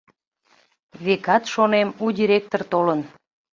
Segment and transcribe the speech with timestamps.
[1.03, 2.99] —Векат,— шонем,— у директор толын.